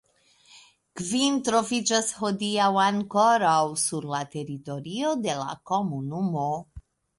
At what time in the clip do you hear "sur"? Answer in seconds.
3.83-4.09